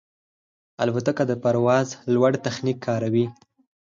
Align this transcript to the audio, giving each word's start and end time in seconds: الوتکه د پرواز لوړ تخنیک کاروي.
الوتکه 0.83 1.23
د 1.27 1.33
پرواز 1.43 1.87
لوړ 2.13 2.31
تخنیک 2.45 2.77
کاروي. 2.85 3.25